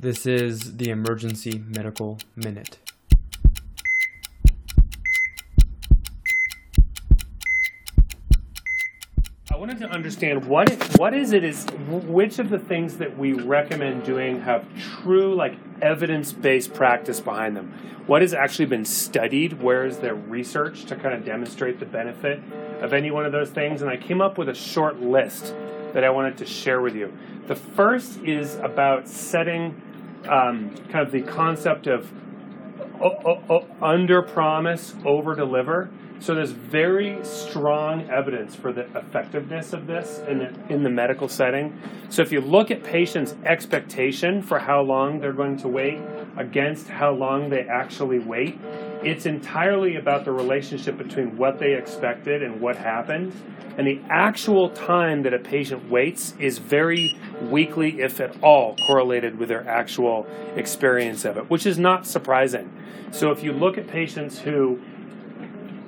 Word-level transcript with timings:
This 0.00 0.24
is 0.24 0.78
the 0.78 0.88
Emergency 0.88 1.62
Medical 1.68 2.16
Minute. 2.34 2.78
I 9.50 9.56
wanted 9.56 9.78
to 9.80 9.90
understand 9.90 10.46
what 10.46 10.72
what 10.96 11.12
is 11.12 11.34
it 11.34 11.44
is 11.44 11.66
which 11.90 12.38
of 12.38 12.48
the 12.48 12.58
things 12.58 12.96
that 12.96 13.18
we 13.18 13.34
recommend 13.34 14.04
doing 14.04 14.40
have 14.40 14.66
true 14.78 15.34
like 15.34 15.58
evidence-based 15.82 16.72
practice 16.72 17.20
behind 17.20 17.54
them. 17.54 17.70
What 18.06 18.22
has 18.22 18.32
actually 18.32 18.66
been 18.66 18.86
studied? 18.86 19.60
Where 19.60 19.84
is 19.84 19.98
there 19.98 20.14
research 20.14 20.86
to 20.86 20.96
kind 20.96 21.14
of 21.14 21.26
demonstrate 21.26 21.78
the 21.78 21.84
benefit 21.84 22.40
of 22.80 22.94
any 22.94 23.10
one 23.10 23.26
of 23.26 23.32
those 23.32 23.50
things? 23.50 23.82
And 23.82 23.90
I 23.90 23.98
came 23.98 24.22
up 24.22 24.38
with 24.38 24.48
a 24.48 24.54
short 24.54 24.98
list 24.98 25.54
that 25.92 26.04
I 26.04 26.08
wanted 26.08 26.38
to 26.38 26.46
share 26.46 26.80
with 26.80 26.94
you. 26.94 27.12
The 27.48 27.56
first 27.56 28.20
is 28.20 28.54
about 28.54 29.06
setting 29.06 29.82
um, 30.28 30.74
kind 30.90 31.06
of 31.06 31.12
the 31.12 31.22
concept 31.22 31.86
of 31.86 32.10
under 33.80 34.22
promise, 34.22 34.94
over 35.04 35.34
deliver. 35.34 35.90
So 36.18 36.34
there's 36.34 36.50
very 36.50 37.18
strong 37.24 38.10
evidence 38.10 38.54
for 38.54 38.74
the 38.74 38.82
effectiveness 38.94 39.72
of 39.72 39.86
this 39.86 40.18
in 40.28 40.38
the, 40.38 40.72
in 40.72 40.82
the 40.82 40.90
medical 40.90 41.28
setting. 41.28 41.80
So 42.10 42.20
if 42.20 42.30
you 42.30 42.42
look 42.42 42.70
at 42.70 42.84
patients' 42.84 43.34
expectation 43.46 44.42
for 44.42 44.58
how 44.58 44.82
long 44.82 45.18
they're 45.18 45.32
going 45.32 45.56
to 45.58 45.68
wait 45.68 45.98
against 46.36 46.88
how 46.88 47.12
long 47.12 47.48
they 47.48 47.62
actually 47.62 48.18
wait, 48.18 48.60
it's 49.02 49.24
entirely 49.24 49.96
about 49.96 50.26
the 50.26 50.32
relationship 50.32 50.98
between 50.98 51.38
what 51.38 51.58
they 51.58 51.72
expected 51.72 52.42
and 52.42 52.60
what 52.60 52.76
happened. 52.76 53.32
And 53.78 53.86
the 53.86 54.02
actual 54.10 54.68
time 54.68 55.22
that 55.22 55.32
a 55.32 55.38
patient 55.38 55.90
waits 55.90 56.34
is 56.38 56.58
very 56.58 57.16
weakly, 57.42 58.00
if 58.00 58.20
at 58.20 58.42
all, 58.42 58.76
correlated 58.86 59.38
with 59.38 59.48
their 59.48 59.66
actual 59.68 60.26
experience 60.56 61.24
of 61.24 61.36
it, 61.36 61.50
which 61.50 61.66
is 61.66 61.78
not 61.78 62.06
surprising. 62.06 62.72
So 63.12 63.30
if 63.30 63.42
you 63.42 63.52
look 63.52 63.78
at 63.78 63.88
patients 63.88 64.38
who 64.38 64.80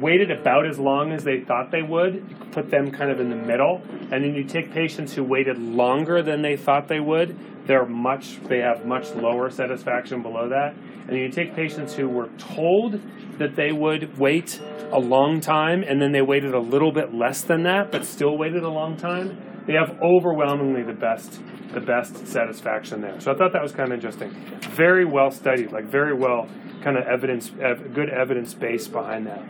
waited 0.00 0.30
about 0.30 0.66
as 0.66 0.78
long 0.78 1.12
as 1.12 1.24
they 1.24 1.40
thought 1.40 1.70
they 1.70 1.82
would, 1.82 2.52
put 2.52 2.70
them 2.70 2.90
kind 2.90 3.10
of 3.10 3.20
in 3.20 3.30
the 3.30 3.36
middle, 3.36 3.82
and 4.10 4.24
then 4.24 4.34
you 4.34 4.44
take 4.44 4.72
patients 4.72 5.14
who 5.14 5.22
waited 5.22 5.58
longer 5.58 6.22
than 6.22 6.42
they 6.42 6.56
thought 6.56 6.88
they 6.88 7.00
would, 7.00 7.36
they're 7.66 7.86
much 7.86 8.40
they 8.44 8.58
have 8.58 8.84
much 8.84 9.10
lower 9.14 9.50
satisfaction 9.50 10.22
below 10.22 10.48
that. 10.48 10.74
And 11.08 11.16
you 11.16 11.30
take 11.30 11.54
patients 11.54 11.94
who 11.94 12.08
were 12.08 12.28
told 12.38 13.00
that 13.38 13.56
they 13.56 13.72
would 13.72 14.18
wait 14.18 14.60
a 14.92 14.98
long 14.98 15.40
time 15.40 15.82
and 15.82 16.00
then 16.00 16.12
they 16.12 16.22
waited 16.22 16.54
a 16.54 16.60
little 16.60 16.92
bit 16.92 17.14
less 17.14 17.42
than 17.42 17.62
that 17.64 17.90
but 17.90 18.04
still 18.04 18.36
waited 18.36 18.62
a 18.62 18.68
long 18.68 18.96
time, 18.96 19.38
they 19.66 19.74
have 19.74 19.98
overwhelmingly 20.02 20.82
the 20.82 20.98
best 20.98 21.40
the 21.72 21.80
best 21.80 22.26
satisfaction 22.28 23.00
there. 23.00 23.18
So 23.20 23.32
I 23.32 23.34
thought 23.36 23.52
that 23.52 23.62
was 23.62 23.72
kind 23.72 23.90
of 23.90 23.94
interesting. 23.94 24.30
Very 24.70 25.04
well 25.04 25.30
studied, 25.30 25.72
like 25.72 25.86
very 25.86 26.14
well 26.14 26.48
kind 26.82 26.96
of 26.96 27.04
evidence 27.06 27.50
good 27.50 28.10
evidence 28.10 28.54
base 28.54 28.86
behind 28.86 29.26
that. 29.26 29.42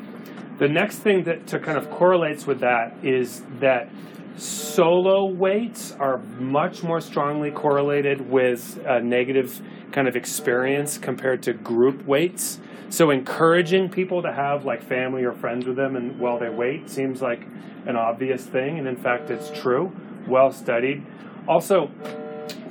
The 0.59 0.69
next 0.69 0.99
thing 0.99 1.25
that 1.25 1.47
to 1.49 1.59
kind 1.59 1.77
of 1.77 1.91
correlates 1.91 2.47
with 2.47 2.61
that 2.61 2.97
is 3.03 3.43
that 3.61 3.91
solo 4.37 5.27
waits 5.27 5.93
are 5.93 6.19
much 6.39 6.83
more 6.83 7.01
strongly 7.01 7.51
correlated 7.51 8.31
with 8.31 8.81
a 8.87 9.01
negative 9.01 9.61
kind 9.93 10.09
of 10.09 10.17
experience 10.17 10.99
compared 10.99 11.43
to 11.45 11.53
group 11.53 12.05
waits. 12.07 12.59
So 12.95 13.11
encouraging 13.11 13.89
people 13.89 14.23
to 14.23 14.33
have 14.33 14.65
like 14.65 14.81
family 14.81 15.25
or 15.25 15.33
friends 15.33 15.67
with 15.67 15.75
them 15.75 15.97
and 15.97 16.17
while 16.17 16.39
they 16.39 16.49
wait 16.49 16.89
seems 16.89 17.21
like 17.21 17.45
an 17.87 17.97
obvious 17.97 18.47
thing, 18.47 18.79
and 18.79 18.87
in 18.87 18.95
fact, 18.95 19.31
it's 19.31 19.51
true. 19.51 19.91
Well 20.29 20.53
studied. 20.53 21.05
Also, 21.49 21.89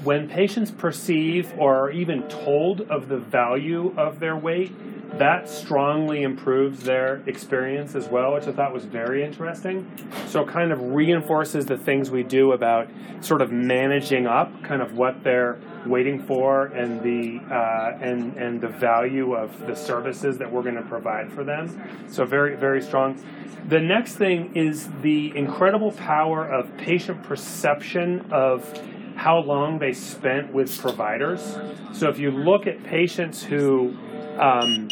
when 0.06 0.30
patients 0.30 0.72
perceive 0.72 1.54
or 1.58 1.76
are 1.76 1.92
even 1.92 2.24
told 2.30 2.90
of 2.90 3.10
the 3.10 3.18
value 3.18 3.94
of 3.98 4.22
their 4.22 4.38
wait, 4.38 4.72
that 5.18 5.48
strongly 5.48 6.24
improves 6.24 6.84
their 6.84 7.22
experience 7.28 7.94
as 7.94 8.08
well, 8.08 8.34
which 8.34 8.48
I 8.48 8.52
thought 8.52 8.74
was 8.74 8.86
very 8.86 9.24
interesting. 9.24 9.90
So 10.28 10.42
it 10.42 10.48
kind 10.48 10.72
of 10.72 10.82
reinforces 10.82 11.66
the 11.66 11.78
things 11.78 12.10
we 12.10 12.24
do 12.24 12.54
about 12.54 12.90
sort 13.22 13.42
of 13.42 13.52
managing 13.52 14.26
up 14.26 14.64
kind 14.64 14.82
of 14.82 14.98
what 14.98 15.24
they're 15.24 15.60
waiting 15.86 16.20
for 16.20 16.68
and 16.68 17.02
the 17.02 17.40
uh, 17.54 17.98
and 18.02 18.36
and 18.38 18.60
the 18.60 18.68
value 18.68 19.34
of 19.36 19.68
the 19.68 19.76
services 19.76 20.38
that 20.40 20.52
we're 20.52 20.64
going 20.64 20.76
to 20.76 20.82
provide 20.82 21.32
for 21.32 21.44
them. 21.44 22.08
So 22.10 22.26
very 22.26 22.56
very 22.56 22.82
strong. 22.82 23.24
The 23.68 23.80
next 23.80 24.16
thing 24.16 24.56
is 24.56 24.90
the 25.02 25.32
incredible 25.38 25.92
power 25.92 26.46
of 26.46 26.76
patient 26.78 27.24
perception 27.24 28.26
of 28.32 28.68
how 29.16 29.40
long 29.40 29.80
they 29.80 29.94
spent 29.94 30.52
with 30.52 30.76
providers. 30.82 31.58
So 31.94 32.10
if 32.10 32.18
you 32.18 32.32
look 32.32 32.68
at 32.68 32.84
patients 32.84 33.44
who 33.44 33.96
um, 34.38 34.90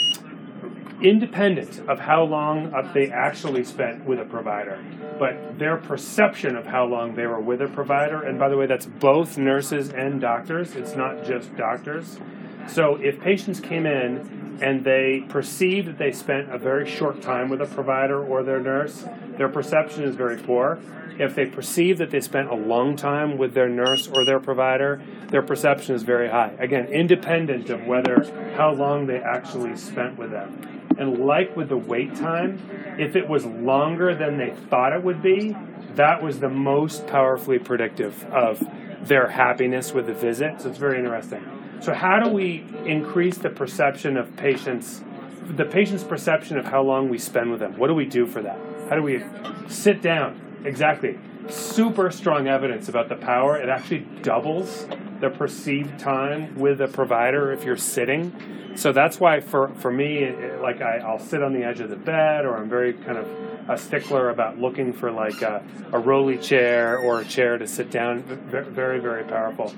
independent 1.01 1.79
of 1.89 1.99
how 1.99 2.23
long 2.23 2.71
they 2.93 3.09
actually 3.09 3.63
spent 3.63 4.05
with 4.05 4.19
a 4.19 4.25
provider, 4.25 4.83
but 5.17 5.57
their 5.57 5.77
perception 5.77 6.55
of 6.55 6.65
how 6.65 6.85
long 6.85 7.15
they 7.15 7.25
were 7.25 7.39
with 7.39 7.61
a 7.61 7.67
provider, 7.67 8.23
and 8.23 8.37
by 8.39 8.49
the 8.49 8.57
way, 8.57 8.65
that's 8.65 8.85
both 8.85 9.37
nurses 9.37 9.89
and 9.89 10.21
doctors, 10.21 10.75
it's 10.75 10.95
not 10.95 11.23
just 11.25 11.55
doctors. 11.55 12.19
So 12.67 12.95
if 12.95 13.19
patients 13.19 13.59
came 13.59 13.85
in 13.85 14.59
and 14.61 14.83
they 14.83 15.25
perceived 15.27 15.87
that 15.87 15.97
they 15.97 16.11
spent 16.11 16.53
a 16.53 16.57
very 16.57 16.87
short 16.87 17.21
time 17.21 17.49
with 17.49 17.61
a 17.61 17.65
provider 17.65 18.23
or 18.23 18.43
their 18.43 18.59
nurse, 18.59 19.05
their 19.37 19.49
perception 19.49 20.03
is 20.03 20.15
very 20.15 20.37
poor. 20.37 20.79
If 21.19 21.35
they 21.35 21.45
perceive 21.45 21.97
that 21.97 22.11
they 22.11 22.21
spent 22.21 22.49
a 22.49 22.55
long 22.55 22.95
time 22.95 23.37
with 23.37 23.53
their 23.53 23.67
nurse 23.67 24.07
or 24.07 24.23
their 24.23 24.39
provider, 24.39 25.01
their 25.29 25.41
perception 25.41 25.95
is 25.95 26.03
very 26.03 26.29
high. 26.29 26.53
Again, 26.59 26.85
independent 26.87 27.69
of 27.69 27.85
whether 27.85 28.23
how 28.55 28.71
long 28.71 29.07
they 29.07 29.17
actually 29.17 29.75
spent 29.75 30.17
with 30.17 30.31
them. 30.31 30.80
And 30.97 31.25
like 31.25 31.55
with 31.55 31.69
the 31.69 31.77
wait 31.77 32.15
time, 32.15 32.61
if 32.99 33.15
it 33.15 33.27
was 33.27 33.45
longer 33.45 34.15
than 34.15 34.37
they 34.37 34.51
thought 34.69 34.93
it 34.93 35.03
would 35.03 35.21
be, 35.21 35.55
that 35.95 36.21
was 36.21 36.39
the 36.39 36.49
most 36.49 37.07
powerfully 37.07 37.59
predictive 37.59 38.23
of 38.25 38.63
their 39.01 39.27
happiness 39.27 39.93
with 39.93 40.07
the 40.07 40.13
visit. 40.13 40.61
So 40.61 40.69
it's 40.69 40.77
very 40.77 40.99
interesting. 40.99 41.43
So, 41.81 41.93
how 41.93 42.19
do 42.19 42.29
we 42.29 42.63
increase 42.85 43.39
the 43.39 43.49
perception 43.49 44.15
of 44.15 44.35
patients, 44.37 45.01
the 45.47 45.65
patient's 45.65 46.03
perception 46.03 46.57
of 46.57 46.65
how 46.65 46.83
long 46.83 47.09
we 47.09 47.17
spend 47.17 47.49
with 47.49 47.59
them? 47.59 47.75
What 47.77 47.87
do 47.87 47.95
we 47.95 48.05
do 48.05 48.27
for 48.27 48.41
that? 48.43 48.59
How 48.87 48.95
do 48.95 49.01
we 49.01 49.23
sit 49.67 50.01
down? 50.01 50.39
Exactly. 50.63 51.17
Super 51.51 52.09
strong 52.11 52.47
evidence 52.47 52.87
about 52.87 53.09
the 53.09 53.15
power. 53.15 53.57
It 53.57 53.69
actually 53.69 54.07
doubles 54.21 54.87
the 55.19 55.29
perceived 55.29 55.99
time 55.99 56.57
with 56.57 56.81
a 56.81 56.87
provider 56.87 57.51
if 57.51 57.63
you're 57.63 57.77
sitting. 57.77 58.33
So 58.75 58.93
that's 58.93 59.19
why 59.19 59.41
for, 59.41 59.67
for 59.75 59.91
me, 59.91 60.19
it, 60.19 60.61
like 60.61 60.81
I, 60.81 60.99
I'll 60.99 61.19
sit 61.19 61.43
on 61.43 61.53
the 61.53 61.63
edge 61.63 61.81
of 61.81 61.89
the 61.89 61.97
bed, 61.97 62.45
or 62.45 62.55
I'm 62.55 62.69
very 62.69 62.93
kind 62.93 63.17
of 63.17 63.27
a 63.69 63.77
stickler 63.77 64.29
about 64.29 64.59
looking 64.59 64.93
for 64.93 65.11
like 65.11 65.41
a, 65.41 65.61
a 65.91 65.99
rolly 65.99 66.37
chair 66.37 66.97
or 66.97 67.19
a 67.19 67.25
chair 67.25 67.57
to 67.57 67.67
sit 67.67 67.91
down. 67.91 68.23
Very, 68.49 68.99
very 68.99 69.23
powerful. 69.25 69.73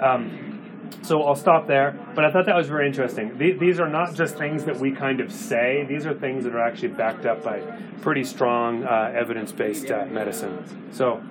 Um, 0.00 0.53
so 1.02 1.22
I'll 1.22 1.34
stop 1.34 1.66
there. 1.66 1.98
But 2.14 2.24
I 2.24 2.32
thought 2.32 2.46
that 2.46 2.56
was 2.56 2.68
very 2.68 2.86
interesting. 2.86 3.36
These 3.38 3.80
are 3.80 3.88
not 3.88 4.14
just 4.14 4.36
things 4.36 4.64
that 4.64 4.78
we 4.78 4.92
kind 4.92 5.20
of 5.20 5.32
say, 5.32 5.84
these 5.88 6.06
are 6.06 6.14
things 6.14 6.44
that 6.44 6.54
are 6.54 6.62
actually 6.62 6.88
backed 6.88 7.26
up 7.26 7.42
by 7.42 7.60
pretty 8.00 8.24
strong 8.24 8.84
uh, 8.84 9.12
evidence 9.14 9.52
based 9.52 9.90
uh, 9.90 10.06
medicine. 10.06 10.64
So 10.92 11.22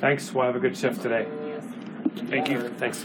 thanks. 0.00 0.32
We'll 0.32 0.46
have 0.46 0.56
a 0.56 0.60
good 0.60 0.76
shift 0.76 1.02
today. 1.02 1.26
Thank 2.28 2.48
you. 2.48 2.68
Thanks. 2.78 3.04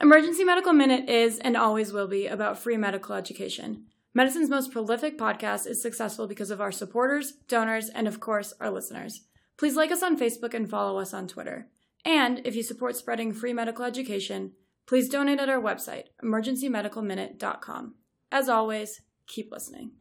Emergency 0.00 0.42
Medical 0.42 0.72
Minute 0.72 1.08
is 1.08 1.38
and 1.38 1.56
always 1.56 1.92
will 1.92 2.08
be 2.08 2.26
about 2.26 2.58
free 2.58 2.76
medical 2.76 3.14
education. 3.14 3.84
Medicine's 4.14 4.50
most 4.50 4.72
prolific 4.72 5.16
podcast 5.16 5.66
is 5.66 5.80
successful 5.80 6.26
because 6.26 6.50
of 6.50 6.60
our 6.60 6.72
supporters, 6.72 7.32
donors, 7.48 7.88
and 7.88 8.06
of 8.06 8.20
course, 8.20 8.52
our 8.60 8.70
listeners. 8.70 9.22
Please 9.56 9.76
like 9.76 9.92
us 9.92 10.02
on 10.02 10.18
Facebook 10.18 10.54
and 10.54 10.68
follow 10.68 10.98
us 10.98 11.14
on 11.14 11.28
Twitter. 11.28 11.68
And 12.04 12.40
if 12.44 12.56
you 12.56 12.62
support 12.62 12.96
spreading 12.96 13.32
free 13.32 13.52
medical 13.52 13.84
education, 13.84 14.52
please 14.86 15.08
donate 15.08 15.38
at 15.38 15.48
our 15.48 15.60
website, 15.60 16.06
emergencymedicalminute.com. 16.22 17.94
As 18.30 18.48
always, 18.48 19.02
keep 19.26 19.52
listening. 19.52 19.92